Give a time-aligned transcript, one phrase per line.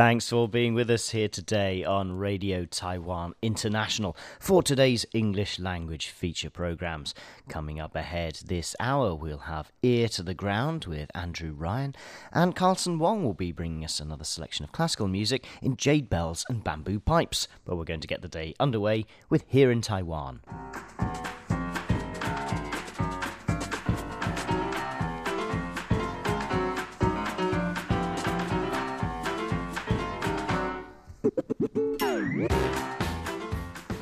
[0.00, 6.08] Thanks for being with us here today on Radio Taiwan International for today's English language
[6.08, 7.14] feature programs.
[7.50, 11.94] Coming up ahead this hour, we'll have Ear to the Ground with Andrew Ryan,
[12.32, 16.46] and Carlson Wong will be bringing us another selection of classical music in jade bells
[16.48, 17.46] and bamboo pipes.
[17.66, 20.40] But we're going to get the day underway with Here in Taiwan.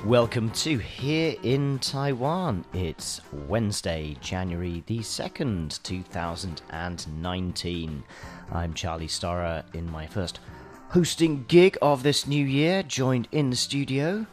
[0.05, 2.65] Welcome to Here in Taiwan.
[2.75, 8.05] It's Wednesday, January the 2nd, 2019.
[8.53, 10.41] I'm Charlie Storer in my first
[10.91, 14.27] hosting gig of this new year, joined in the studio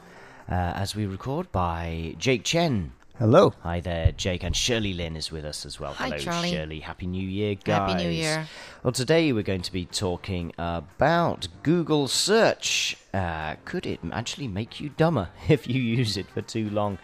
[0.49, 2.91] uh, as we record by Jake Chen.
[3.17, 3.53] Hello.
[3.61, 5.93] Hi there, Jake, and Shirley Lin is with us as well.
[5.93, 6.51] Hi, Hello, Charlie.
[6.51, 6.79] Shirley.
[6.81, 7.91] Happy New Year, guys.
[7.91, 8.45] Happy New Year.
[8.83, 12.97] Well, today we're going to be talking about Google search.
[13.13, 16.97] Uh, could it actually make you dumber if you use it for too long?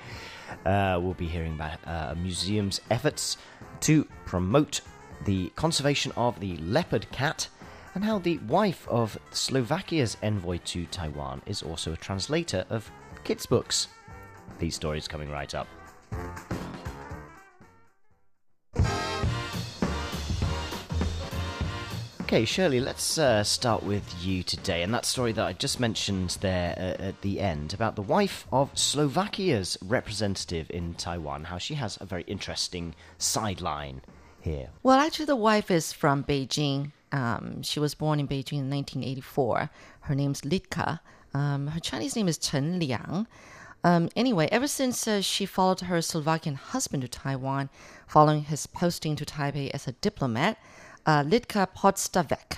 [0.66, 3.38] Uh, we'll be hearing about uh, a museum's efforts
[3.80, 4.82] to promote
[5.24, 7.48] the conservation of the leopard cat
[7.96, 12.92] and how the wife of Slovakia's envoy to Taiwan is also a translator of
[13.24, 13.88] kids' books.
[14.60, 15.68] These stories coming right up.
[22.32, 24.84] Okay, Shirley, let's uh, start with you today.
[24.84, 28.48] And that story that I just mentioned there uh, at the end about the wife
[28.54, 34.02] of Slovakia's representative in Taiwan, how she has a very interesting sideline
[34.40, 34.70] here.
[34.82, 36.94] Well, actually, the wife is from Beijing.
[37.12, 39.70] Um, she was born in Beijing in 1984.
[40.00, 41.02] Her name's Litka.
[41.34, 43.28] Um, her Chinese name is Chen Liang.
[43.84, 47.70] Um, anyway, ever since uh, she followed her Slovakian husband to Taiwan,
[48.08, 50.58] following his posting to Taipei as a diplomat,
[51.06, 52.58] uh, Litka Podstavek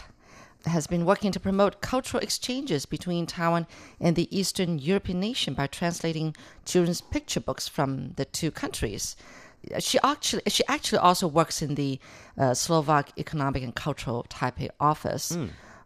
[0.66, 3.68] has been working to promote cultural exchanges between Taiwan
[4.00, 9.16] and the Eastern European nation by translating children's picture books from the two countries.
[9.80, 12.00] She actually she actually also works in the
[12.38, 15.32] uh, Slovak Economic and Cultural Taipei office.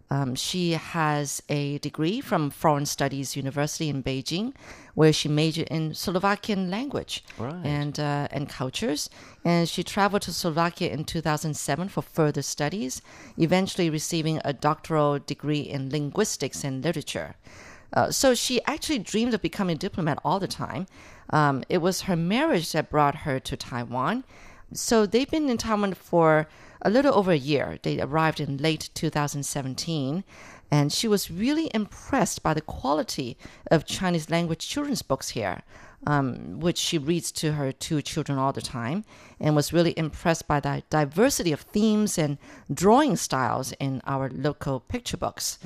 [0.09, 4.53] Um, she has a degree from Foreign Studies University in Beijing,
[4.95, 7.65] where she majored in Slovakian language Right.
[7.65, 9.09] and uh, and cultures.
[9.43, 13.01] And she traveled to Slovakia in 2007 for further studies,
[13.37, 17.35] eventually receiving a doctoral degree in linguistics and literature.
[17.93, 20.87] Uh, so she actually dreamed of becoming a diplomat all the time.
[21.31, 24.23] Um, it was her marriage that brought her to Taiwan.
[24.73, 26.47] So they've been in Taiwan for
[26.87, 27.77] a little over a year.
[27.83, 30.23] They arrived in late 2017,
[30.71, 33.37] and she was really impressed by the quality
[33.69, 35.63] of Chinese language children's books here,
[36.05, 39.03] um, which she reads to her two children all the time,
[39.39, 42.37] and was really impressed by the diversity of themes and
[42.71, 45.57] drawing styles in our local picture books.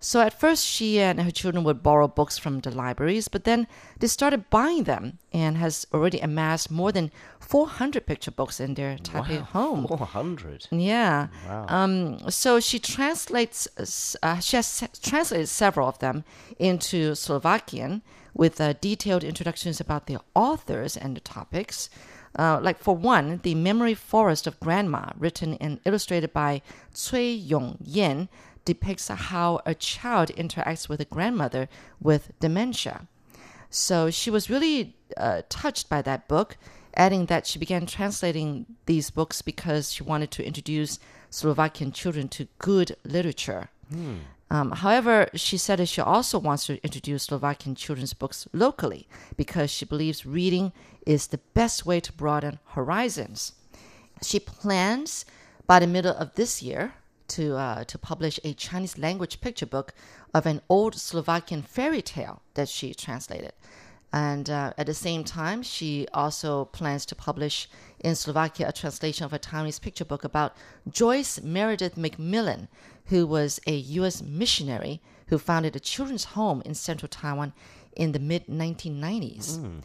[0.00, 3.66] So at first, she and her children would borrow books from the libraries, but then
[3.98, 8.96] they started buying them and has already amassed more than 400 picture books in their
[8.96, 9.86] Taipei home.
[9.86, 10.68] 400.
[10.70, 11.28] Yeah.
[11.68, 13.68] Um, so she translates,
[14.22, 16.24] uh, she has translated several of them
[16.58, 18.02] into Slovakian
[18.34, 21.88] with uh, detailed introductions about the authors and the topics.
[22.36, 26.62] Uh, like for one, the Memory Forest of Grandma, written and illustrated by
[26.92, 28.28] Cui Yong Yen,
[28.64, 31.68] depicts how a child interacts with a grandmother
[32.00, 33.06] with dementia.
[33.70, 36.56] So she was really uh, touched by that book,
[36.96, 40.98] adding that she began translating these books because she wanted to introduce
[41.30, 43.68] Slovakian children to good literature.
[44.54, 49.68] Um, however, she said that she also wants to introduce Slovakian children's books locally because
[49.68, 50.72] she believes reading
[51.04, 53.54] is the best way to broaden horizons.
[54.22, 55.24] She plans
[55.66, 56.94] by the middle of this year
[57.34, 59.92] to uh, to publish a Chinese language picture book
[60.32, 63.54] of an old Slovakian fairy tale that she translated.
[64.14, 67.68] And uh, at the same time, she also plans to publish
[67.98, 70.54] in Slovakia a translation of a Taiwanese picture book about
[70.88, 72.68] Joyce Meredith McMillan,
[73.06, 74.22] who was a U.S.
[74.22, 77.54] missionary who founded a children's home in central Taiwan
[77.96, 79.82] in the mid 1990s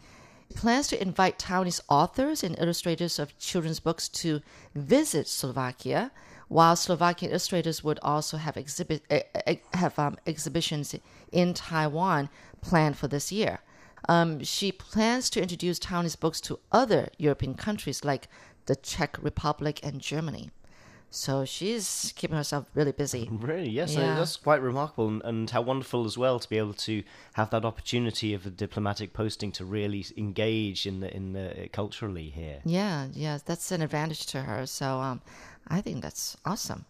[0.54, 4.40] plans to invite Taiwanese authors and illustrators of children's books to
[4.74, 6.10] visit Slovakia,
[6.48, 10.94] while Slovakian illustrators would also have exhibit eh, eh, have um, exhibitions
[11.32, 12.28] in Taiwan
[12.60, 13.60] planned for this year.
[14.08, 18.28] Um, she plans to introduce Taiwanese books to other European countries like
[18.66, 20.50] the Czech Republic and Germany.
[21.12, 23.28] So she's keeping herself really busy.
[23.40, 24.14] Really, yes, Yeah.
[24.14, 27.02] that's quite remarkable, and, and how wonderful as well to be able to
[27.32, 31.66] have that opportunity of a diplomatic posting to really engage in the in the uh,
[31.72, 32.60] culturally here.
[32.64, 34.66] Yeah, yeah, that's an advantage to her.
[34.66, 35.20] So um,
[35.66, 36.84] I think that's awesome.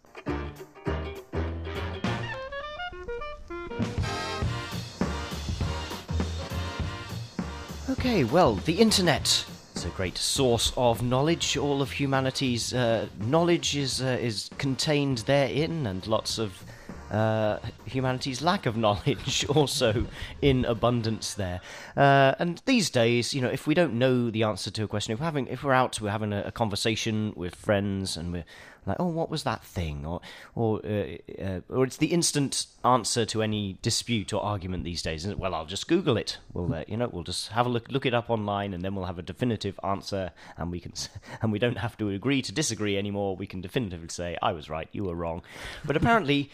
[8.01, 9.45] Okay, well, the internet
[9.75, 11.59] is a great source of knowledge.
[11.59, 16.65] All of humanity's uh, knowledge is uh, is contained therein, and lots of
[17.11, 20.07] uh, humanity's lack of knowledge also
[20.41, 21.61] in abundance there.
[21.97, 25.13] Uh, and these days, you know, if we don't know the answer to a question,
[25.13, 28.45] if we're having, if we're out, we're having a, a conversation with friends, and we're
[28.87, 30.07] like, oh, what was that thing?
[30.07, 30.21] Or,
[30.55, 35.23] or, uh, uh, or it's the instant answer to any dispute or argument these days.
[35.23, 35.39] Isn't it?
[35.39, 36.39] Well, I'll just Google it.
[36.53, 38.95] We'll, uh, you know, we'll just have a look, look it up online, and then
[38.95, 40.93] we'll have a definitive answer, and we can,
[41.43, 43.37] and we don't have to agree to disagree anymore.
[43.37, 45.43] We can definitively say, I was right, you were wrong.
[45.85, 46.51] But apparently.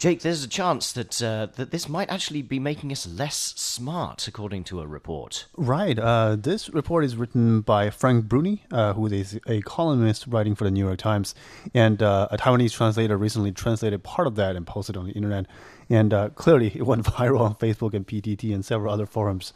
[0.00, 4.26] Jake, there's a chance that uh, that this might actually be making us less smart,
[4.26, 5.44] according to a report.
[5.58, 5.98] Right.
[5.98, 10.64] Uh, this report is written by Frank Bruni, uh, who is a columnist writing for
[10.64, 11.34] the New York Times,
[11.74, 15.44] and uh, a Taiwanese translator recently translated part of that and posted on the internet.
[15.90, 19.52] And uh, clearly, it went viral on Facebook and PTT and several other forums,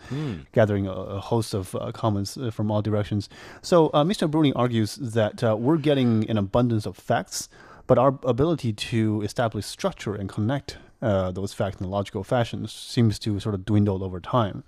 [0.53, 3.31] gathering a, a host of uh, comments from all directions.
[3.63, 4.31] So, uh, Mr.
[4.31, 7.49] Bruni argues that uh, we're getting an abundance of facts,
[7.87, 12.67] but our ability to establish structure and connect uh, those facts in a logical fashion
[12.67, 14.65] seems to sort of dwindle over time.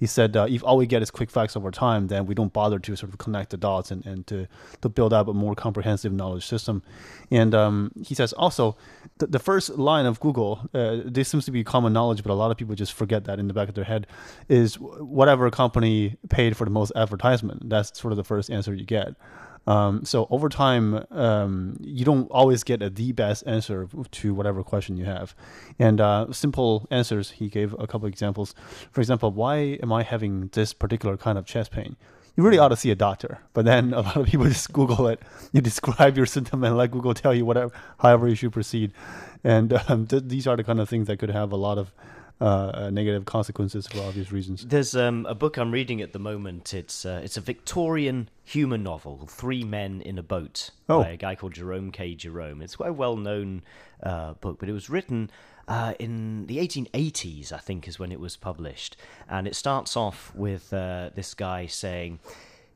[0.00, 2.54] He said, uh, if all we get is quick facts over time, then we don't
[2.54, 4.48] bother to sort of connect the dots and, and to,
[4.80, 6.82] to build up a more comprehensive knowledge system.
[7.30, 8.78] And um, he says also,
[9.18, 12.34] the, the first line of Google, uh, this seems to be common knowledge, but a
[12.34, 14.06] lot of people just forget that in the back of their head,
[14.48, 17.68] is whatever company paid for the most advertisement.
[17.68, 19.16] That's sort of the first answer you get.
[19.66, 24.62] Um, so over time, um, you don't always get a the best answer to whatever
[24.62, 25.34] question you have.
[25.78, 28.54] And uh, simple answers, he gave a couple examples.
[28.90, 31.96] For example, why am I having this particular kind of chest pain?
[32.36, 33.38] You really ought to see a doctor.
[33.52, 35.20] But then a lot of people just Google it.
[35.52, 38.92] You describe your symptom and let Google tell you whatever, however you should proceed.
[39.44, 41.92] And um, th- these are the kind of things that could have a lot of
[42.40, 44.64] uh, negative consequences for obvious reasons.
[44.66, 46.72] There's um, a book I'm reading at the moment.
[46.72, 51.02] It's uh, it's a Victorian humor novel, Three Men in a Boat, Oh.
[51.02, 52.14] by a guy called Jerome K.
[52.14, 52.62] Jerome.
[52.62, 53.62] It's quite a well-known
[54.02, 55.30] uh, book, but it was written
[55.68, 58.96] uh, in the 1880s, I think, is when it was published.
[59.28, 62.18] And it starts off with uh, this guy saying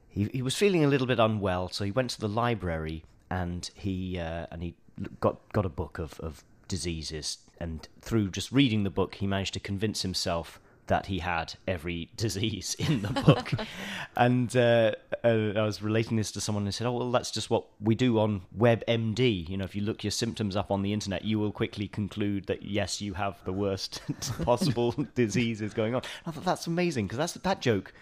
[0.08, 3.69] he he was feeling a little bit unwell, so he went to the library and
[3.75, 4.75] he uh, and he
[5.20, 9.54] got got a book of of diseases, and through just reading the book, he managed
[9.54, 13.52] to convince himself that he had every disease in the book.
[14.16, 14.92] and uh,
[15.24, 17.94] uh, I was relating this to someone who said, "Oh, well, that's just what we
[17.94, 19.48] do on WebMD.
[19.48, 22.46] You know, if you look your symptoms up on the internet, you will quickly conclude
[22.48, 24.02] that yes, you have the worst
[24.42, 27.92] possible diseases going on." I thought that's amazing because that's that joke.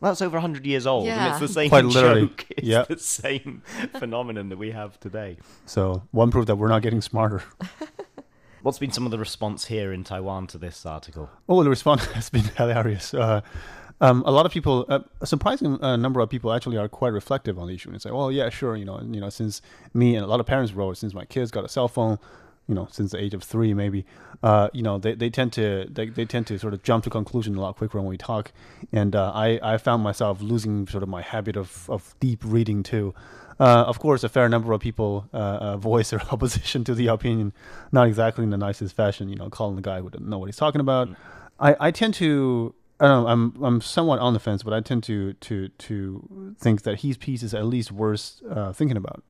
[0.00, 2.22] Well, that's over 100 years old, and it's the same Quite literally.
[2.28, 2.46] joke.
[2.50, 2.88] It's Yep.
[2.88, 3.62] the same
[3.98, 5.36] phenomenon that we have today.
[5.66, 7.42] So one proof that we're not getting smarter.
[8.62, 11.30] What's been some of the response here in Taiwan to this article?
[11.48, 13.14] Oh, the response has been hilarious.
[13.14, 13.40] Uh,
[14.02, 17.12] um, a lot of people, uh, a surprising uh, number of people, actually are quite
[17.12, 19.62] reflective on the issue and say, "Well, yeah, sure, you know, you know, since
[19.94, 22.18] me and a lot of parents wrote, since my kids got a cell phone,
[22.66, 24.06] you know, since the age of three, maybe,
[24.42, 27.10] uh, you know, they, they tend to they, they tend to sort of jump to
[27.10, 28.52] conclusion a lot quicker when we talk,
[28.92, 32.82] and uh, I I found myself losing sort of my habit of of deep reading
[32.82, 33.14] too."
[33.60, 37.08] Uh, of course, a fair number of people uh, uh, voice their opposition to the
[37.08, 37.52] opinion,
[37.92, 39.28] not exactly in the nicest fashion.
[39.28, 41.10] You know, calling the guy who doesn't know what he's talking about.
[41.60, 44.80] I, I tend to, I don't know, I'm I'm somewhat on the fence, but I
[44.80, 49.22] tend to to to think that his piece is at least worth uh, thinking about.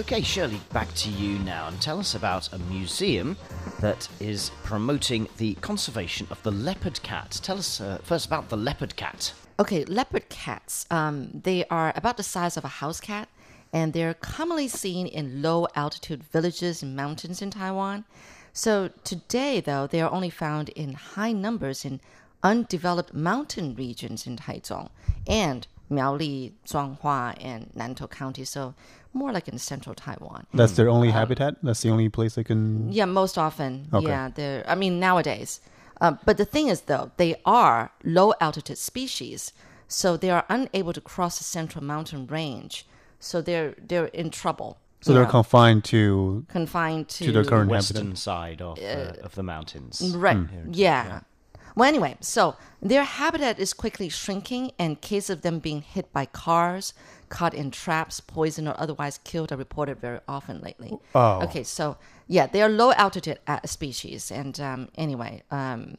[0.00, 3.36] Okay, Shirley, back to you now and tell us about a museum
[3.80, 7.38] that is promoting the conservation of the leopard cat.
[7.42, 9.34] Tell us uh, first about the leopard cat.
[9.58, 10.86] Okay, leopard cats.
[10.90, 13.28] Um, they are about the size of a house cat,
[13.74, 18.06] and they're commonly seen in low altitude villages and mountains in Taiwan.
[18.54, 22.00] So today, though, they are only found in high numbers in
[22.42, 24.88] undeveloped mountain regions in Taichung
[25.26, 28.44] and Miaoli, Changhua, and Nantou County.
[28.44, 28.74] So
[29.12, 30.46] more like in central Taiwan.
[30.54, 31.56] That's their only habitat.
[31.62, 32.92] That's the only place they can.
[32.92, 33.88] Yeah, most often.
[33.92, 34.06] Okay.
[34.06, 34.64] Yeah, they're.
[34.68, 35.60] I mean, nowadays.
[36.00, 39.52] Uh, but the thing is, though, they are low altitude species,
[39.86, 42.86] so they are unable to cross the central mountain range.
[43.18, 44.78] So they're they're in trouble.
[45.02, 46.44] So they're know, confined to.
[46.48, 48.18] confined to, to their current Western habitat.
[48.18, 50.12] side of, uh, of the mountains.
[50.14, 50.36] Right.
[50.36, 51.20] here in Yeah.
[51.74, 56.26] Well, anyway, so their habitat is quickly shrinking, and cases of them being hit by
[56.26, 56.92] cars,
[57.30, 60.98] caught in traps, poisoned, or otherwise killed are reported very often lately.
[61.14, 61.42] Oh.
[61.44, 61.96] Okay, so
[62.26, 65.96] yeah, they are low altitude species, and um, anyway, um,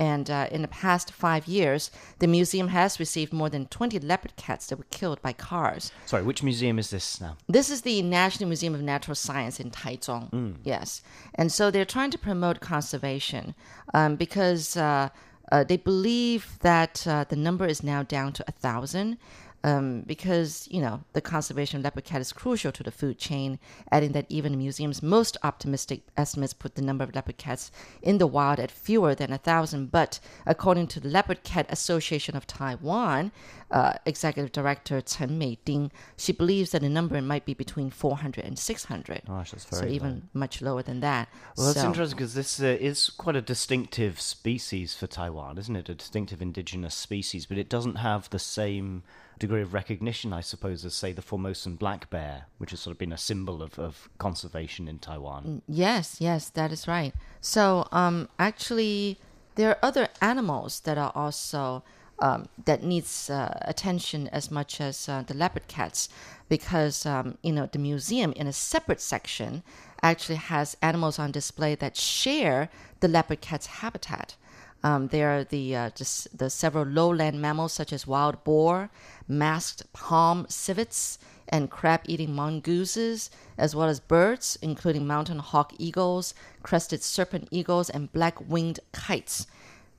[0.00, 4.34] and uh, in the past five years, the museum has received more than 20 leopard
[4.36, 5.92] cats that were killed by cars.
[6.06, 7.36] Sorry, which museum is this now?
[7.48, 10.30] This is the National Museum of Natural Science in Taichung.
[10.64, 11.02] Yes.
[11.34, 13.54] And so they're trying to promote conservation
[13.92, 15.10] um, because uh,
[15.52, 19.18] uh, they believe that uh, the number is now down to a thousand.
[19.62, 23.58] Um, because you know the conservation of leopard cat is crucial to the food chain,
[23.92, 28.16] adding that even the museum's most optimistic estimates put the number of leopard cats in
[28.16, 29.90] the wild at fewer than a thousand.
[29.90, 33.32] But according to the Leopard Cat Association of Taiwan,
[33.70, 38.58] uh, executive director Chen Meiding, she believes that the number might be between 400 and
[38.58, 39.22] 600.
[39.26, 41.28] Gosh, so even much lower than that.
[41.56, 45.76] Well, that's So- interesting because this uh, is quite a distinctive species for Taiwan, isn't
[45.76, 45.88] it?
[45.88, 49.02] A distinctive indigenous species, but it doesn't have the same
[49.40, 52.98] degree of recognition, I suppose, as, say, the Formosan black bear, which has sort of
[52.98, 55.62] been a symbol of, of conservation in Taiwan.
[55.66, 57.12] Yes, yes, that is right.
[57.40, 59.18] So, um, actually,
[59.56, 61.82] there are other animals that are also
[62.20, 66.08] um, that needs uh, attention as much as uh, the leopard cats,
[66.48, 69.62] because um, you know the museum in a separate section
[70.02, 72.68] actually has animals on display that share
[73.00, 74.36] the leopard cat's habitat.
[74.82, 78.90] Um, there are the, uh, just the several lowland mammals such as wild boar,
[79.28, 81.18] masked palm civets,
[81.52, 86.32] and crab-eating mongooses, as well as birds, including mountain hawk eagles,
[86.62, 89.46] crested serpent eagles, and black-winged kites.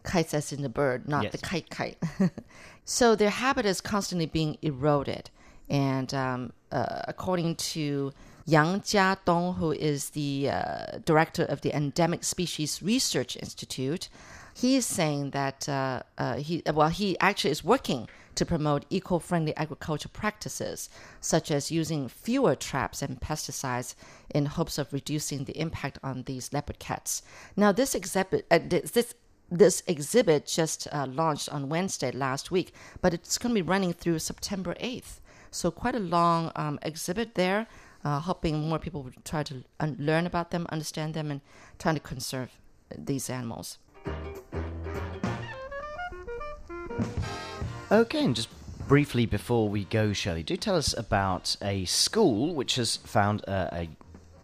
[0.03, 1.33] Kites as in the bird, not Yes.
[1.33, 1.97] the kite kite.
[2.85, 5.29] so their habitat is constantly being eroded.
[5.69, 8.13] And um, uh, according to
[8.45, 14.09] Yang Jiadong, who is the uh, director of the Endemic Species Research Institute,
[14.53, 19.55] he is saying that uh, uh, he well he actually is working to promote eco-friendly
[19.57, 20.89] agriculture practices,
[21.19, 23.93] such as using fewer traps and pesticides
[24.33, 27.21] in hopes of reducing the impact on these leopard cats.
[27.57, 29.13] Now, this exhibit, uh, this
[29.53, 33.91] this exhibit just uh, launched on Wednesday last week, but it's going to be running
[33.91, 35.19] through September 8th.
[35.51, 37.67] So, quite a long um, exhibit there,
[38.05, 39.63] uh, hoping more people would try to
[39.97, 41.41] learn about them, understand them, and
[41.77, 42.51] trying to conserve
[42.97, 43.77] these animals.
[47.91, 48.47] Okay, and just
[48.87, 53.69] briefly before we go, Shirley, do tell us about a school which has found a,
[53.73, 53.89] a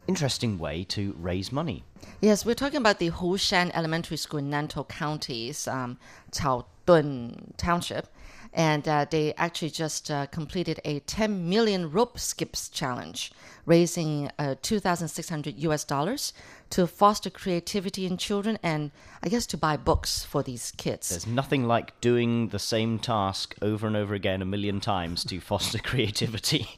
[0.07, 1.83] interesting way to raise money.
[2.21, 5.97] Yes, we're talking about the Hushan Elementary School in Nantou County's um,
[6.31, 8.07] Caotun Township.
[8.53, 13.31] And uh, they actually just uh, completed a 10 million rope skips challenge,
[13.65, 16.33] raising uh, 2,600 US dollars
[16.69, 18.91] to foster creativity in children and
[19.23, 21.09] I guess to buy books for these kids.
[21.09, 25.39] There's nothing like doing the same task over and over again a million times to
[25.39, 26.67] foster creativity.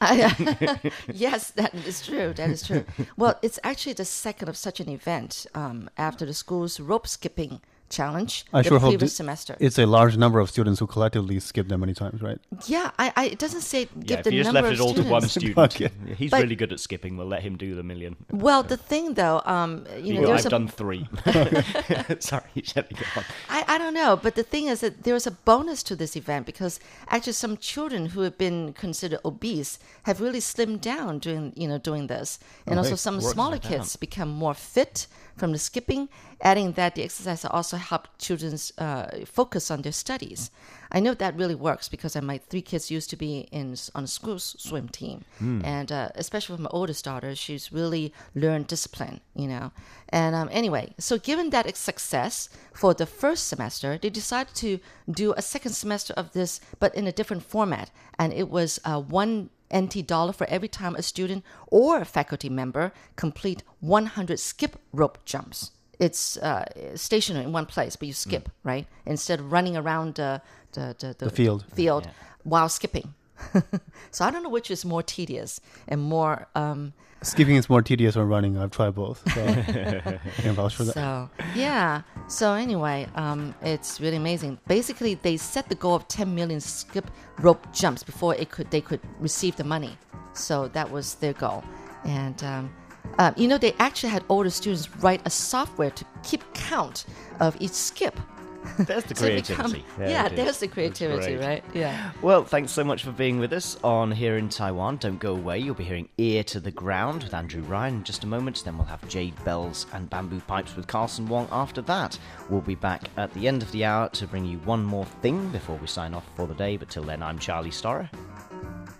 [1.12, 2.32] yes, that is true.
[2.32, 2.84] That is true.
[3.16, 7.60] well, it's actually the second of such an event um, after the school's rope skipping
[7.90, 9.56] challenge I the sure hope previous thi- semester.
[9.60, 12.38] it's a large number of students who collectively skip them many times, right?
[12.66, 14.80] Yeah, I, I, it doesn't say give yeah, if the you just number left it
[14.80, 15.74] of all to one students.
[15.74, 16.14] student, Okay.
[16.14, 17.16] he's But- really good at skipping.
[17.16, 18.16] We'll let him do the million.
[18.30, 21.06] Well, the thing though, um, you know, Well, I've a, done three.
[22.20, 23.24] Sorry, Shelley, go on.
[23.48, 26.46] I, I don't know, but the thing is that there's a bonus to this event
[26.46, 31.66] because actually some children who have been considered obese have really slimmed down during you
[31.68, 33.68] know doing this, and also some smaller like that.
[33.78, 35.06] kids become more fit
[35.40, 36.08] from the skipping.
[36.42, 40.50] Adding that the exercise also helped children's uh, focus on their studies.
[40.92, 44.06] I know that really works because my three kids used to be in on a
[44.18, 45.18] school swim team,
[45.64, 49.70] and uh, especially with my oldest daughter, she's really learned discipline, you know.
[50.08, 54.78] And um, anyway, so given that success for the first semester, they decided to
[55.22, 59.00] do a second semester of this, but in a different format, and it was uh,
[59.00, 64.76] one NT dollar for every time a student or a faculty member complete 100 skip
[64.92, 65.70] rope jumps.
[65.98, 68.86] It's uh, stationary in one place, but you skip, right?
[69.04, 70.38] Instead of running around uh,
[70.72, 71.64] the, the, the, The field.
[71.74, 72.12] field Yeah.
[72.42, 73.14] while skipping.
[74.10, 76.48] so I don't know which is more tedious and more.
[76.54, 76.92] Um,
[77.22, 78.56] Skipping is more tedious than running.
[78.56, 79.22] I've tried both.
[79.34, 80.94] So I can vouch for that.
[80.94, 82.02] so yeah.
[82.28, 84.58] So anyway, um, it's really amazing.
[84.68, 88.80] Basically, they set the goal of 10 million skip rope jumps before it could they
[88.80, 89.98] could receive the money.
[90.32, 91.62] So that was their goal,
[92.04, 92.72] and um,
[93.18, 97.04] uh, you know they actually had older students write a software to keep count
[97.40, 98.18] of each skip.
[98.78, 99.84] There's the So it become- creativity.
[99.98, 101.64] There yeah, there's the creativity, right?
[101.74, 102.10] Yeah.
[102.22, 104.98] Well, thanks so much for being with us on Here in Taiwan.
[104.98, 105.58] Don't go away.
[105.58, 108.62] You'll be hearing Ear to the Ground with Andrew Ryan in just a moment.
[108.64, 112.18] Then we'll have Jade Bells and Bamboo Pipes with Carson Wong after that.
[112.48, 115.48] We'll be back at the end of the hour to bring you one more thing
[115.50, 116.76] before we sign off for the day.
[116.76, 118.10] But till then, I'm Charlie Storer.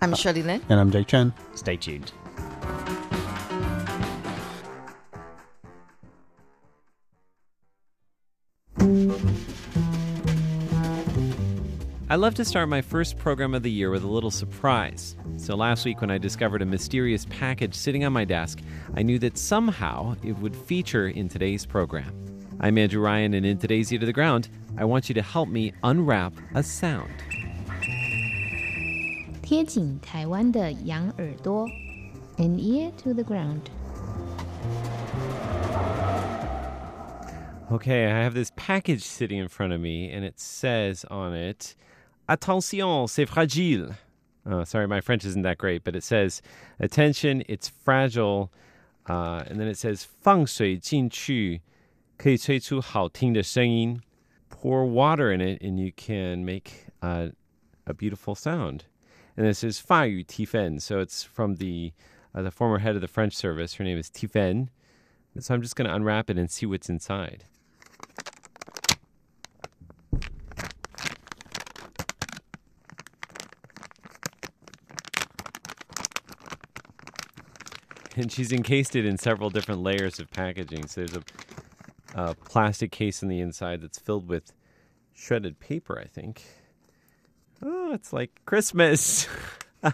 [0.02, 0.62] I'm Shirley Lin.
[0.70, 1.34] And I'm Jake Chen.
[1.54, 2.12] Stay tuned.
[12.09, 15.15] I love to start my first program of the year with a little surprise.
[15.37, 18.59] So last week, when I discovered a mysterious package sitting on my desk,
[18.95, 22.13] I knew that somehow it would feature in today's program.
[22.59, 25.49] I'm Andrew Ryan, and in today's Ear to the Ground, I want you to help
[25.49, 27.09] me unwrap a sound.
[29.41, 31.67] 贴紧台湾的羊耳朵，
[32.37, 33.61] an ear to the ground。
[37.71, 41.75] Okay, I have this package sitting in front of me, and it says on it,
[42.29, 43.95] Attention, c'est fragile.
[44.45, 46.41] Oh, sorry, my French isn't that great, but it says,
[46.79, 48.51] Attention, it's fragile.
[49.07, 51.61] Uh, and then it says, 放水进去，
[52.17, 54.01] 可以吹出好听的声音.
[54.49, 57.29] Pour water in it, and you can make uh,
[57.85, 58.85] a beautiful sound.
[59.35, 61.91] And this is 法语 Tifen, so it's from the
[62.33, 63.75] uh, the former head of the French service.
[63.75, 64.69] Her name is Tifen.
[65.37, 67.43] So I'm just going to unwrap it and see what's inside.
[78.20, 80.86] And she's encased it in several different layers of packaging.
[80.88, 81.22] So there's a,
[82.14, 84.52] a plastic case on the inside that's filled with
[85.14, 86.42] shredded paper, I think.
[87.62, 89.26] Oh, it's like Christmas.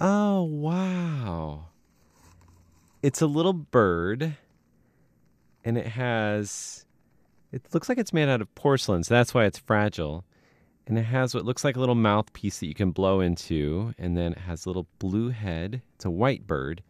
[0.00, 1.66] oh, wow.
[3.00, 4.36] It's a little bird,
[5.64, 6.84] and it has.
[7.52, 10.24] It looks like it's made out of porcelain, so that's why it's fragile.
[10.92, 14.14] And it has what looks like a little mouthpiece that you can blow into, and
[14.14, 15.80] then it has a little blue head.
[15.94, 16.82] It's a white bird,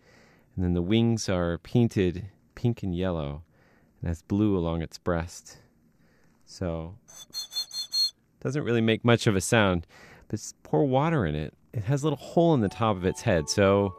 [0.57, 3.45] and then the wings are painted pink and yellow,
[4.01, 5.59] and has blue along its breast.
[6.45, 6.97] So,
[8.41, 9.87] doesn't really make much of a sound,
[10.27, 11.55] but pour water in it.
[11.73, 13.95] It has a little hole in the top of its head, so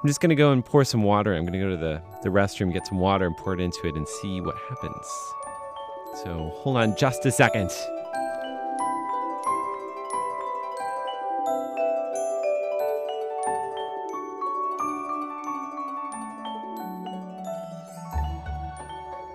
[0.00, 1.34] I'm just gonna go and pour some water.
[1.34, 3.96] I'm gonna go to the, the restroom, get some water, and pour it into it
[3.96, 5.32] and see what happens.
[6.22, 7.72] So hold on just a second.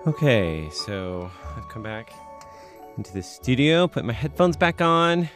[0.06, 2.12] Okay, so I've come back
[2.98, 5.30] into the studio, put my headphones back on,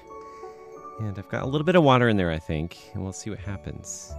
[1.00, 3.30] and I've got a little bit of water in there, I think, and we'll see
[3.30, 4.12] what happens.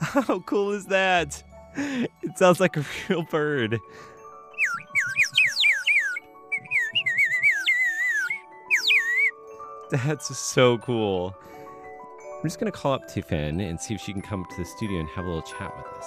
[0.00, 1.40] How cool is that?
[1.76, 3.78] It sounds like a real bird.
[9.92, 11.36] That's so cool.
[12.40, 14.64] I'm just going to call up Tifen and see if she can come to the
[14.64, 16.06] studio and have a little chat with us.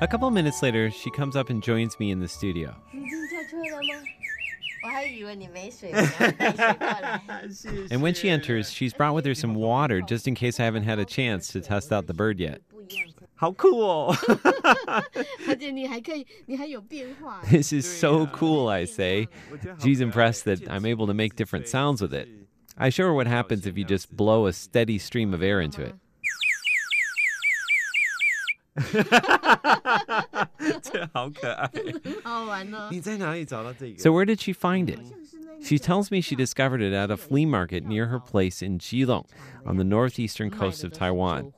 [0.00, 2.74] A couple minutes later, she comes up and joins me in the studio.
[7.92, 10.82] and when she enters, she's brought with her some water just in case I haven't
[10.82, 12.60] had a chance to test out the bird yet.
[13.37, 14.15] 不一样， How cool!
[15.47, 17.41] 而且你还可以，你还有变化。
[17.49, 19.27] this is so cool, I say.
[19.79, 22.27] She's impressed that I'm able to make different sounds with it.
[22.75, 25.83] I show her what happens if you just blow a steady stream of air into
[25.83, 25.95] it.
[30.81, 31.69] 这好可爱。
[32.23, 32.89] 好玩哦。
[33.97, 34.99] So where did she find it?
[35.62, 39.26] She tells me she discovered it at a flea market near her place in Jilong
[39.66, 41.52] on the northeastern coast of Taiwan.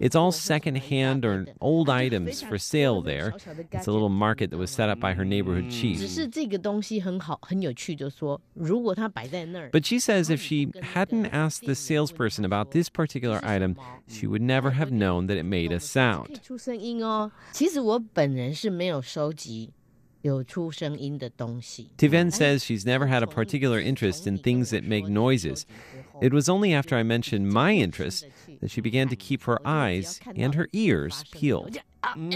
[0.00, 3.34] It's all secondhand or old items for sale there.
[3.72, 6.00] It's a little market that was set up by her neighborhood chief.
[9.72, 13.76] But she says if she hadn't asked the salesperson about this particular item,
[14.08, 16.40] she would never have known that it made a sound.
[21.96, 25.66] Tifen says she's never had a particular interest in things that make noises.
[26.20, 28.26] It was only after I mentioned my interest
[28.60, 31.78] that she began to keep her eyes and her ears peeled.
[32.02, 32.30] Mm.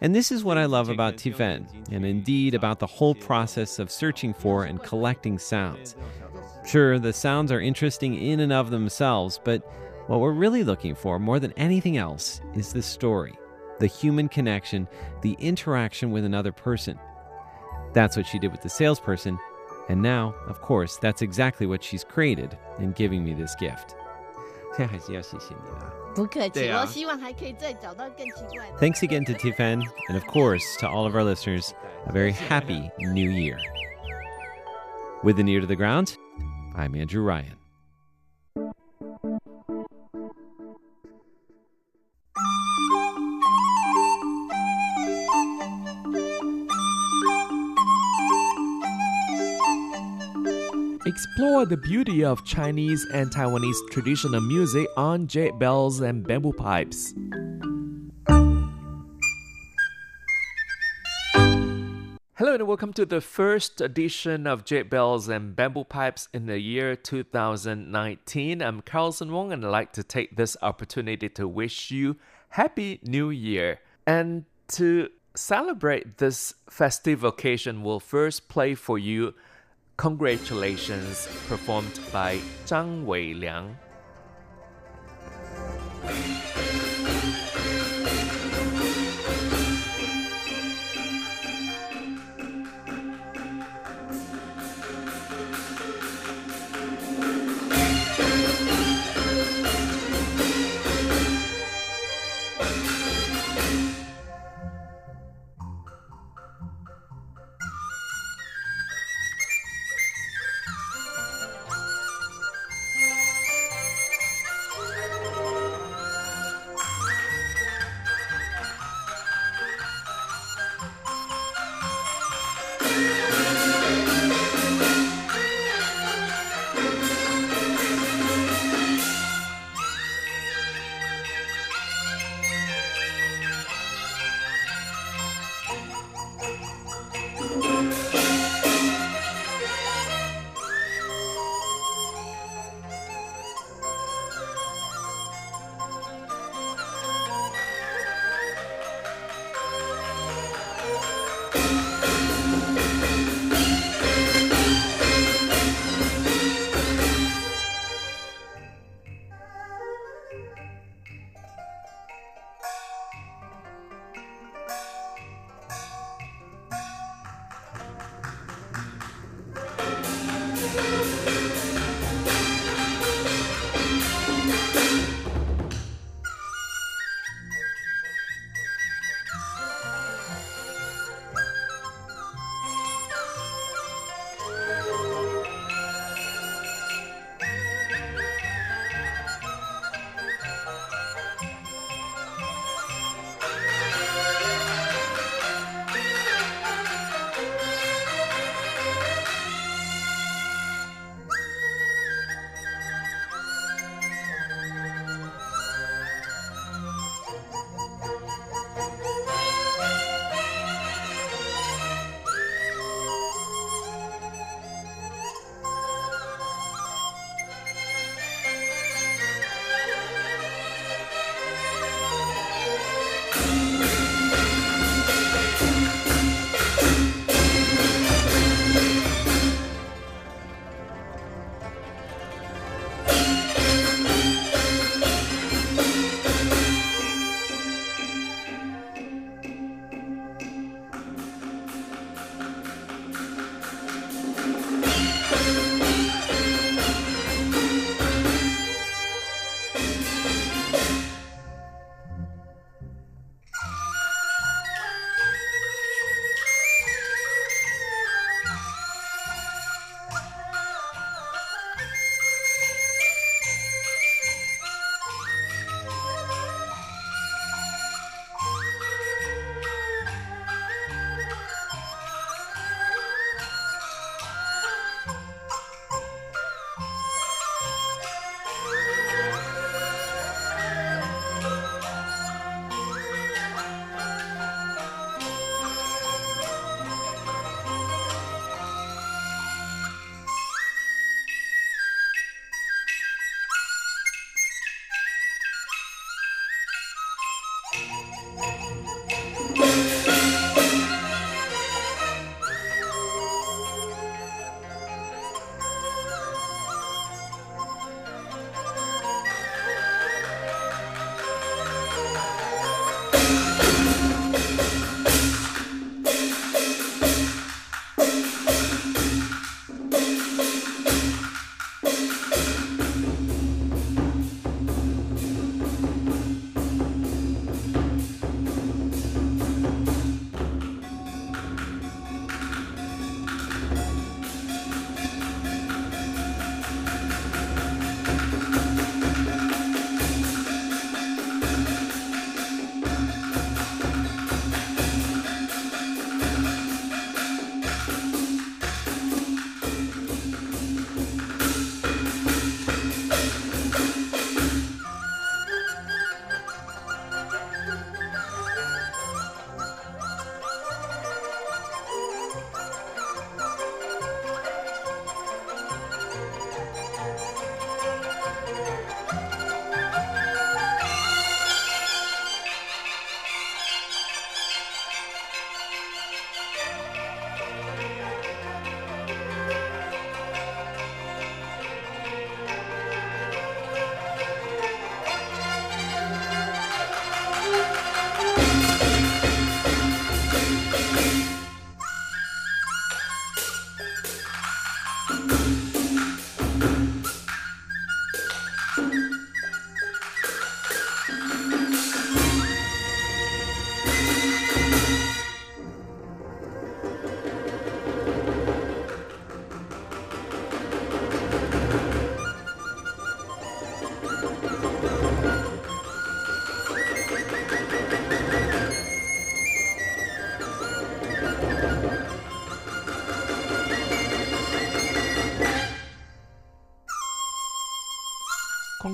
[0.00, 3.90] and this is what I love about Tifen, and indeed about the whole process of
[3.90, 5.96] searching for and collecting sounds.
[6.66, 9.62] Sure, the sounds are interesting in and of themselves, but
[10.06, 13.34] what we're really looking for more than anything else is the story
[13.78, 14.88] the human connection,
[15.22, 16.98] the interaction with another person.
[17.92, 19.38] That's what she did with the salesperson,
[19.88, 23.94] and now, of course, that's exactly what she's created in giving me this gift.
[28.78, 31.74] Thanks again to Tifen, and of course to all of our listeners,
[32.06, 33.58] a very happy new year.
[35.22, 36.16] With an ear to the ground,
[36.74, 37.56] I'm Andrew Ryan.
[51.08, 57.14] Explore the beauty of Chinese and Taiwanese traditional music on jade bells and bamboo pipes.
[62.34, 66.60] Hello and welcome to the first edition of Jade Bells and Bamboo Pipes in the
[66.60, 68.60] year 2019.
[68.60, 72.16] I'm Carlson Wong and I'd like to take this opportunity to wish you
[72.50, 73.80] Happy New Year.
[74.06, 79.32] And to celebrate this festive occasion, we'll first play for you
[79.98, 83.74] Congratulations performed by Zhang Weiliang.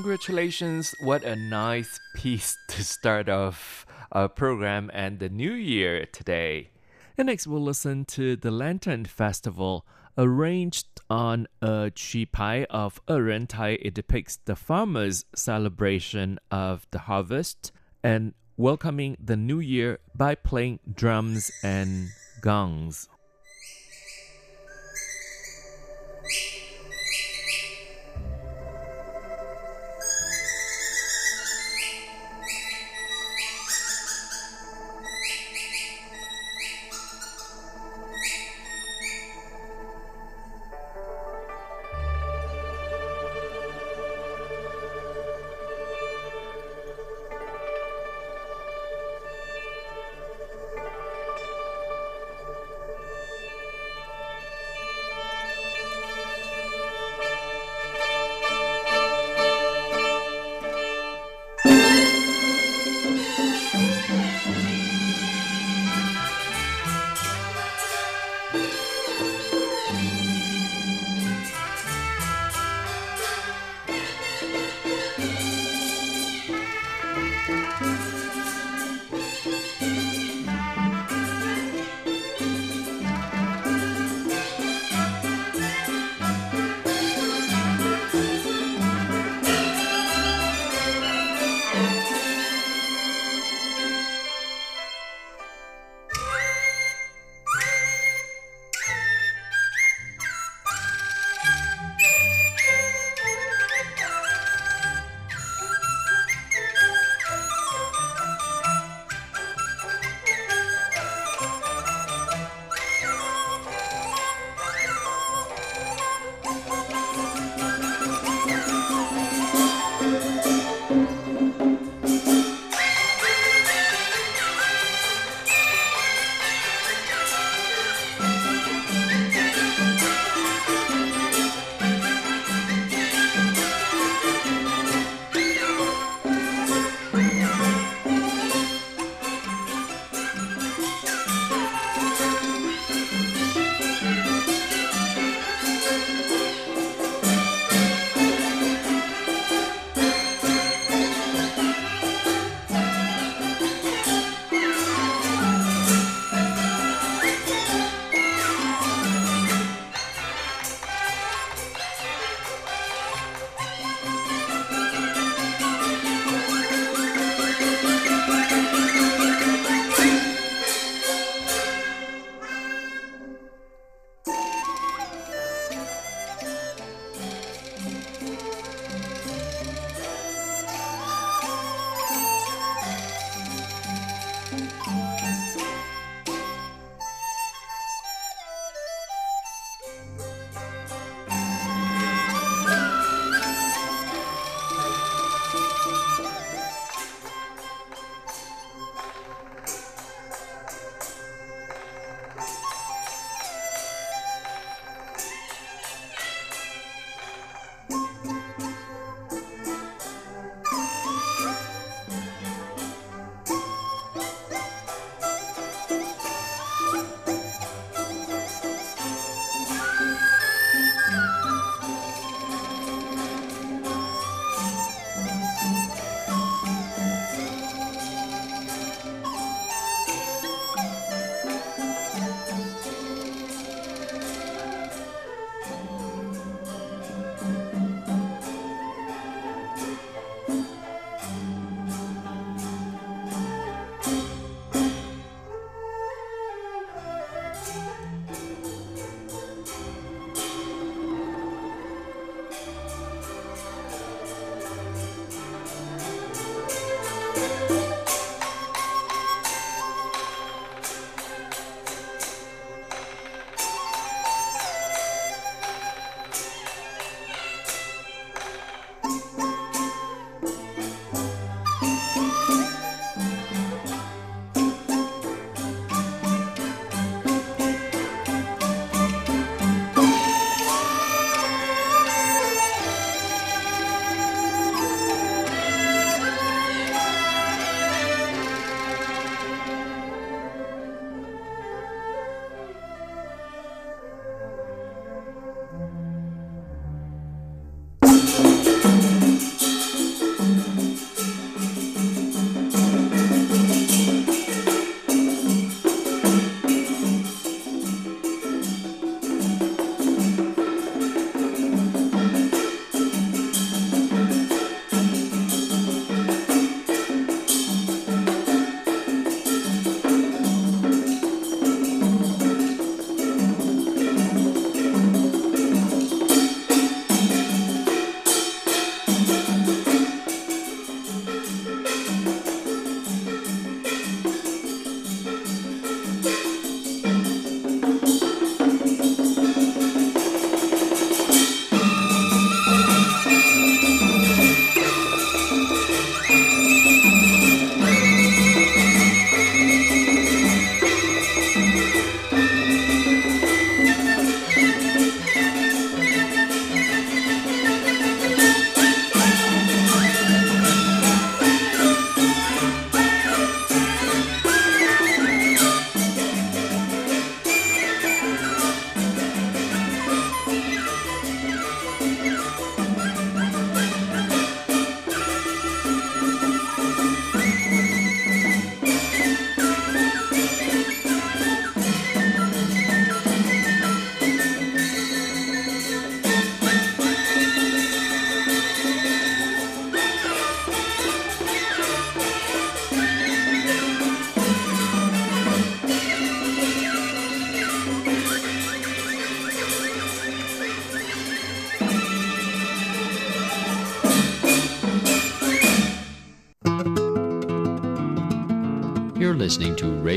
[0.04, 0.94] Congratulations.
[1.00, 6.68] What a nice piece to start off our program and the new year today.
[7.16, 9.86] And next, we'll listen to the Lantern Festival.
[10.18, 13.78] Arranged on a chipai of Tai.
[13.80, 20.80] it depicts the farmers' celebration of the harvest and welcoming the new year by playing
[20.94, 22.10] drums and
[22.42, 23.08] gongs.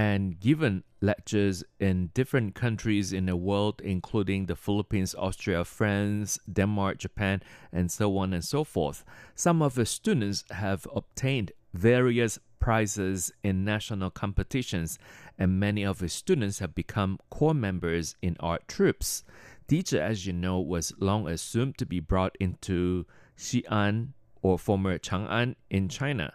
[0.00, 6.96] and given lectures in different countries in the world, including the Philippines, Austria, France, Denmark,
[6.96, 9.04] Japan, and so on and so forth.
[9.34, 14.98] Some of the students have obtained various prizes in national competitions,
[15.38, 19.22] and many of the students have become core members in art troops.
[19.68, 23.04] Dizi, as you know, was long assumed to be brought into
[23.36, 26.32] Xi'an or former Chang'an in China,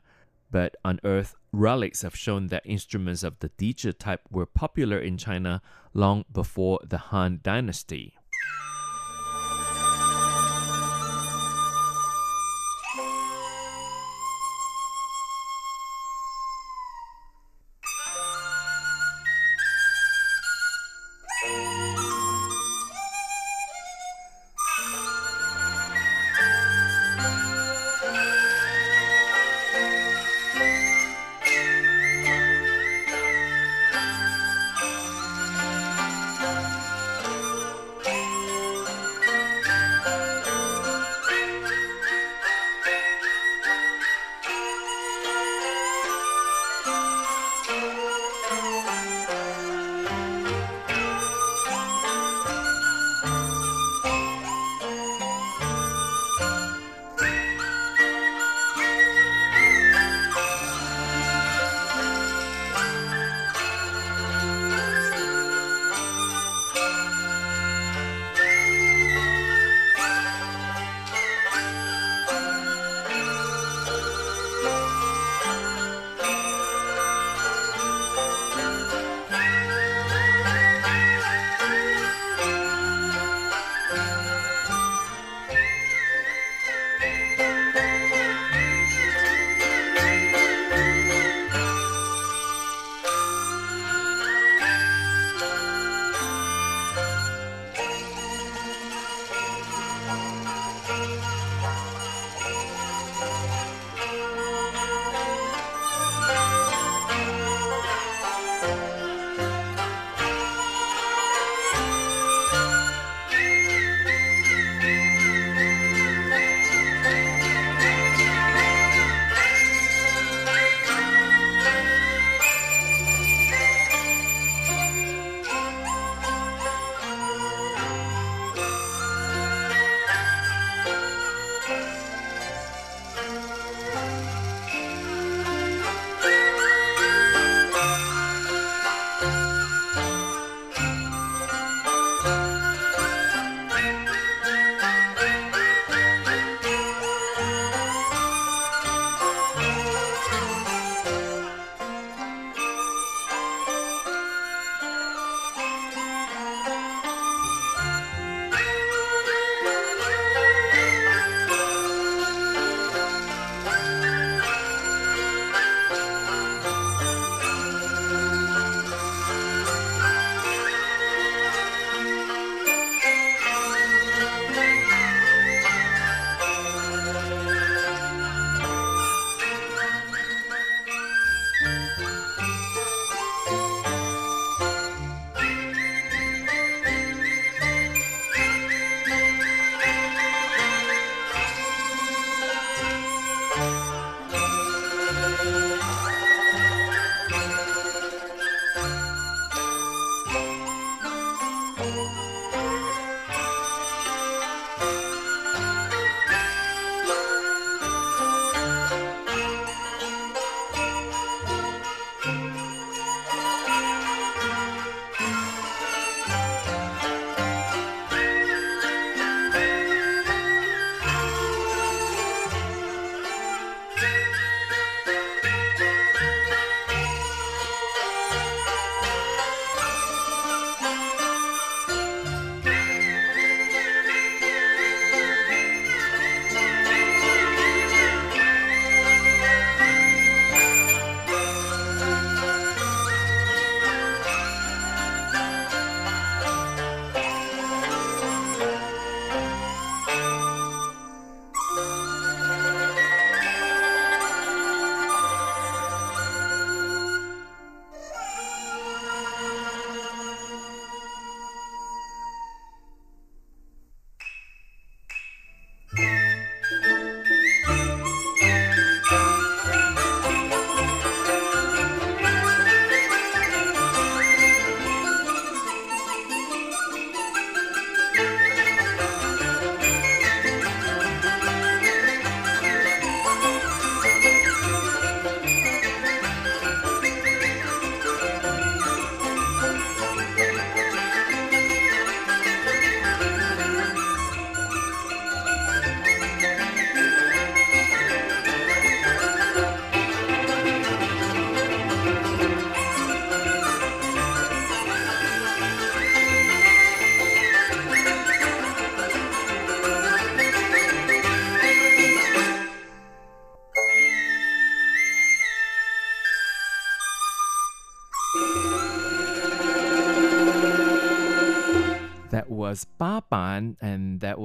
[0.51, 5.61] but unearthed relics have shown that instruments of the Dizi type were popular in China
[5.93, 8.14] long before the Han Dynasty.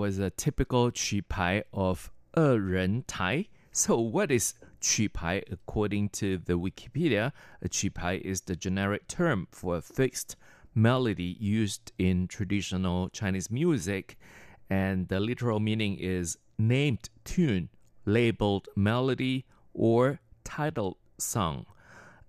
[0.10, 3.48] was a typical 曲牌 of 二人台.
[3.72, 5.44] So, what is 曲牌?
[5.52, 10.36] According to the Wikipedia, a 曲牌 is the generic term for a fixed
[10.74, 14.18] melody used in traditional Chinese music,
[14.70, 17.70] and the literal meaning is named tune,
[18.06, 21.66] labeled melody, or titled song.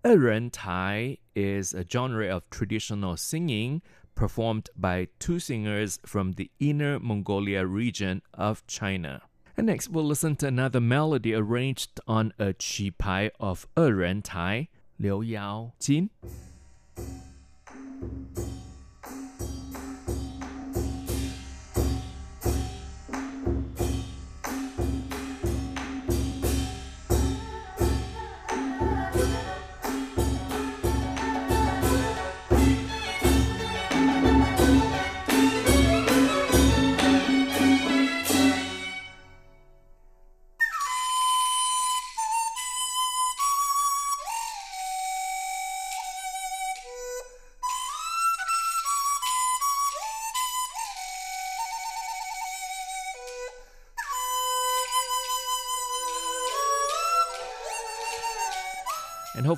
[0.03, 3.83] 二人台 is a genre of traditional singing
[4.16, 9.22] performed by two singers from the Inner Mongolia region of China.
[9.58, 15.22] And next, we'll listen to another melody arranged on a qupai of Eren Tai, Liu
[15.22, 16.10] Yao Jin.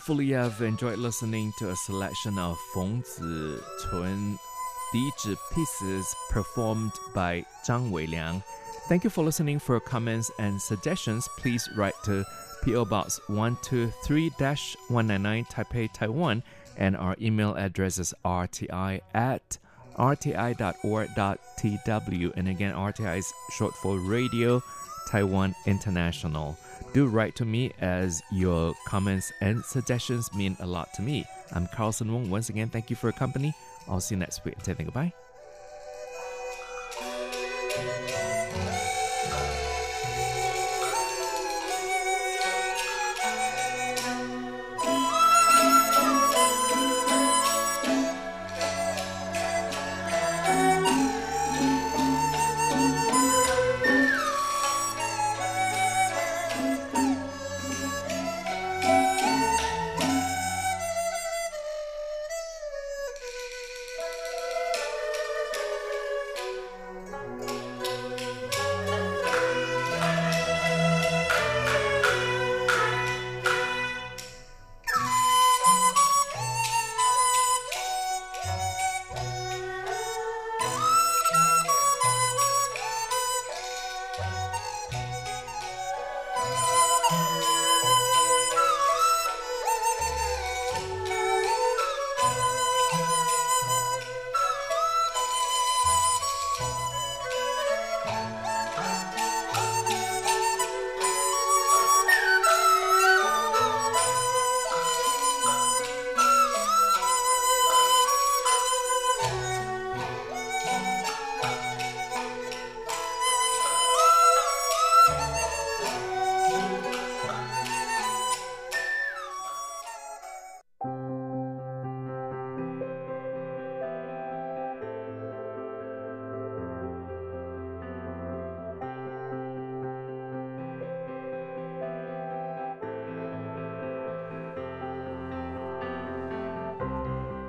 [0.03, 4.37] Hopefully you have enjoyed listening to a selection of Feng Zicun
[4.93, 8.43] Dizi pieces performed by Zhang Weiliang.
[8.89, 9.59] Thank you for listening.
[9.59, 12.25] For comments and suggestions, please write to
[12.65, 16.43] PO Box 123-199 Taipei, Taiwan,
[16.75, 19.57] and our email address is rti at
[19.97, 20.73] rti.org.tw.
[22.35, 24.61] And again, RTI is short for Radio
[25.09, 26.57] Taiwan International.
[26.93, 31.25] Do write to me as your comments and suggestions mean a lot to me.
[31.53, 32.29] I'm Carlson Wong.
[32.29, 33.53] Once again, thank you for your company.
[33.87, 34.57] I'll see you next week.
[34.63, 35.13] Take Say goodbye.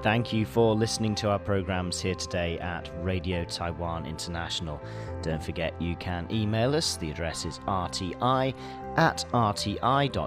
[0.05, 4.79] Thank you for listening to our programs here today at Radio Taiwan International.
[5.23, 6.99] Don't forget you can email us.
[6.99, 8.55] The address is rti
[8.97, 10.21] at rti.org.tw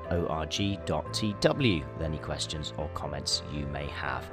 [1.93, 4.28] with any questions or comments you may have.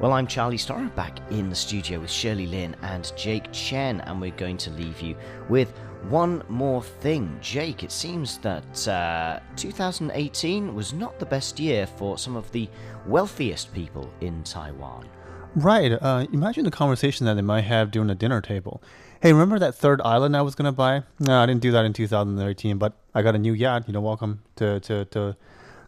[0.00, 4.20] Well, I'm Charlie Storer back in the studio with Shirley Lin and Jake Chen, and
[4.20, 5.16] we're going to leave you
[5.48, 5.72] with
[6.08, 7.38] one more thing.
[7.40, 12.68] Jake, it seems that uh, 2018 was not the best year for some of the
[13.06, 15.06] wealthiest people in Taiwan.
[15.54, 15.92] Right.
[15.92, 18.82] Uh, imagine the conversation that they might have during the dinner table.
[19.20, 21.02] Hey, remember that third island I was going to buy?
[21.18, 23.84] No, I didn't do that in 2013, but I got a new yacht.
[23.86, 25.36] You know, welcome to, to, to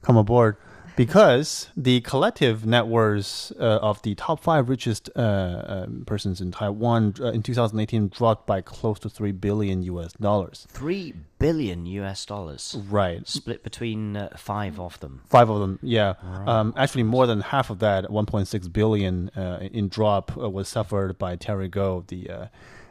[0.03, 0.57] come aboard
[1.01, 6.51] because the collective net worths uh, of the top five richest uh, um, persons in
[6.51, 10.13] Taiwan uh, in 2018 dropped by close to three billion U.S.
[10.13, 10.67] dollars.
[10.69, 12.27] Three billion U.S.
[12.27, 13.27] dollars, right?
[13.27, 15.23] Split between uh, five of them.
[15.25, 16.17] Five of them, yeah.
[16.23, 16.47] Right.
[16.47, 21.19] Um, actually, more than half of that, 1.6 billion uh, in drop, uh, was suffered
[21.19, 22.51] by Terry Gou, the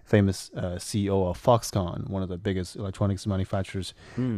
[0.10, 3.94] famous uh, CEO of Foxconn, one of the biggest electronics manufacturers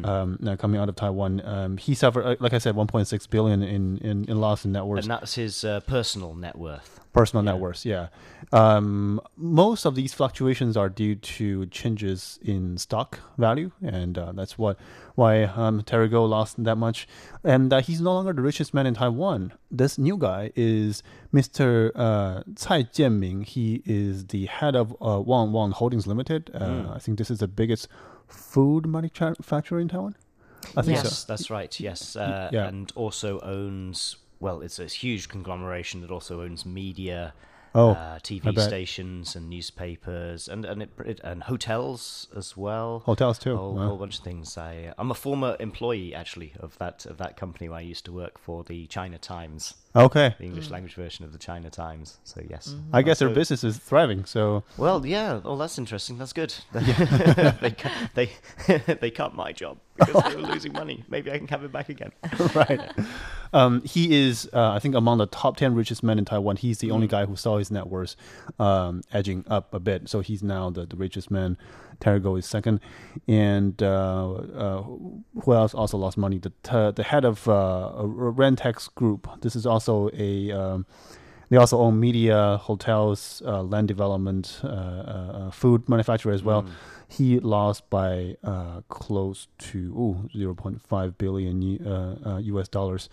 [0.06, 1.42] um, now coming out of Taiwan.
[1.46, 4.86] Um, he suffered, uh, like I said, 1.6 billion in, in, in loss in net
[4.86, 7.00] worth And that's his uh, personal net worth.
[7.14, 8.08] Personal net worth yeah
[8.54, 14.58] um, most of these fluctuations are due to changes in stock value and uh, that's
[14.58, 14.78] what
[15.16, 17.08] why um, Terry Gou lost that much
[17.44, 21.04] and uh, he's no longer the richest man in Taiwan this new guy is
[21.34, 21.92] Mr.
[21.96, 27.00] Uh, Cai Jianming he is the head of uh, Wang Wang Holdings Limited uh, I
[27.00, 27.88] think this is the biggest
[28.28, 30.16] food manufacturer in Taiwan
[30.76, 31.80] I think yes, so that's right.
[31.80, 32.68] Yes, uh, yeah.
[32.68, 34.18] and also owns.
[34.42, 37.34] Well, it's a huge conglomeration that also owns media,
[37.74, 43.02] Oh, uh, TV stations, and newspapers, and and it, it, and hotels as well.
[43.06, 43.54] Hotels too.
[43.54, 43.88] A whole, Wow.
[43.88, 44.58] whole bunch of things.
[44.58, 48.04] I, uh, I'm a former employee actually of that of that company where I used
[48.06, 52.20] to work for the China Times, okay the English language version of the China Times.
[52.26, 55.40] So yes, I guess their business is thriving so Well, yeah.
[55.46, 56.18] Oh, that's interesting.
[56.18, 56.54] That's good.
[56.74, 58.32] they cu- they
[59.02, 61.06] they cut my job because they were losing money.
[61.08, 62.12] Maybe I can have it back again.
[62.54, 62.82] right.
[63.54, 66.58] Um, he is, uh, I think, among the top 10 richest men in Taiwan.
[66.58, 68.16] He's the only guy who saw his net worth
[68.60, 70.10] um, edging up a bit.
[70.10, 71.58] So he's now the, the richest man.
[72.00, 72.80] Terry Gou is second.
[73.28, 76.40] And uh, uh, who else also lost money?
[76.40, 79.42] The, t- the head of uh, a Ruentex Group.
[79.42, 80.52] This is also a.
[80.52, 80.86] Um,
[81.50, 86.66] they also own media, hotels, uh, land development, uh, uh, uh, food manufacturer as well.
[87.12, 93.10] He lost by uh, close to ooh, 0.5 billion uh, uh, US dollars.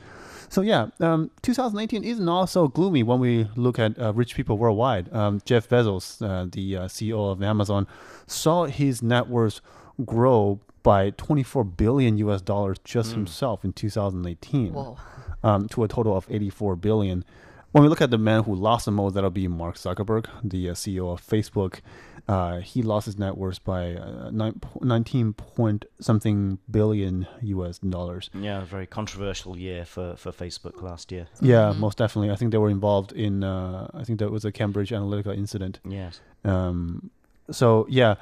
[0.49, 5.13] So yeah, um, 2018 isn't also gloomy when we look at uh, rich people worldwide.
[5.13, 7.89] Um, Jeff Bezos, uh, the uh, CEO of Amazon,
[8.29, 9.61] saw his net worth
[10.05, 14.97] grow by 24 billion US dollars just himself in 2018
[15.43, 17.25] um, to a total of 84 billion.
[17.73, 20.71] When we look at the man who lost the most, that'll be Mark Zuckerberg, the
[20.71, 21.81] uh, CEO of Facebook.
[22.29, 28.29] Uh, he lost his net worth by uh, nine, 19 point something billion US dollars.
[28.35, 31.27] Yeah, a very controversial year for, for Facebook last year.
[31.41, 32.31] Yeah, most definitely.
[32.31, 33.43] I think they were involved in.
[33.43, 35.81] Uh, I think that was a Cambridge Analytica incident.
[35.89, 36.21] Yes.
[36.45, 37.11] Um,
[37.51, 38.17] so yeah,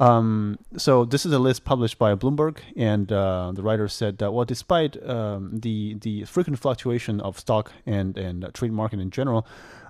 [0.00, 4.32] um, so this is a list published by Bloomberg, and uh, the writer said that
[4.32, 9.10] well, despite um, the the frequent fluctuation of stock and and uh, trade market in
[9.10, 9.46] general.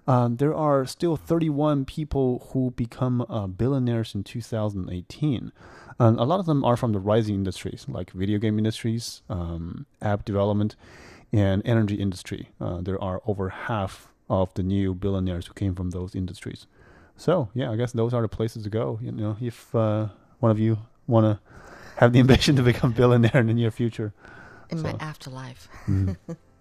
[0.06, 5.52] Um, there are still 31 people who become uh, billionaires in 2018.
[5.98, 9.86] And a lot of them are from the rising industries like video game industries, um,
[10.00, 10.74] app development,
[11.32, 12.48] and energy industry.
[12.60, 16.66] Uh, there are over half of the new billionaires who came from those industries.
[17.16, 18.98] So yeah, I guess those are the places to go.
[19.02, 20.08] You know, if uh,
[20.40, 21.40] one of you want to
[21.98, 24.12] have the ambition to become billionaire in the near future.
[24.70, 25.68] In my So- afterlife.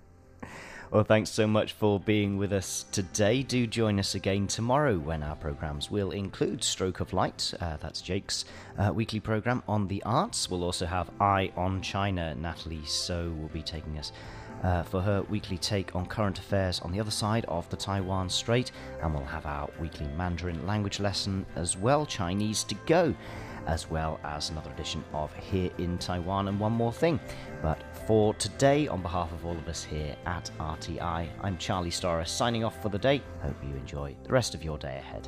[0.92, 3.44] Well, thanks so much for being with us today.
[3.44, 7.54] Do join us again tomorrow when our programs will include Stroke of Light.
[7.62, 8.44] Uh, that's Jake's
[8.78, 10.50] uh, weekly program on the arts.
[10.50, 12.36] We'll also have Eye on China.
[12.36, 14.12] Natalie So will be taking us
[14.64, 18.28] uh, for her weekly take on current affairs on the other side of the Taiwan
[18.28, 18.74] Strait.
[19.02, 23.16] And we'll have our weekly Mandarin language lesson as well, Chinese to go
[23.68, 27.20] as well as another edition of Here in Taiwan and one more thing.
[27.62, 32.26] But for today, on behalf of all of us here at RTI, I'm Charlie Storer
[32.26, 33.22] signing off for the day.
[33.42, 35.28] Hope you enjoy the rest of your day ahead.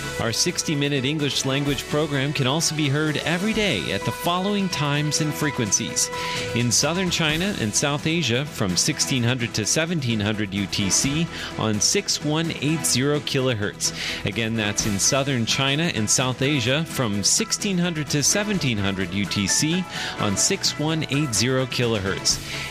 [0.19, 4.69] Our 60 minute English language program can also be heard every day at the following
[4.69, 6.09] times and frequencies.
[6.55, 11.27] In southern China and South Asia from 1600 to 1700 UTC
[11.59, 14.25] on 6180 kilohertz.
[14.25, 19.83] Again, that's in southern China and South Asia from 1600 to 1700 UTC
[20.21, 22.70] on 6180 kilohertz.